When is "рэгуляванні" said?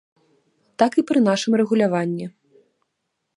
1.61-2.25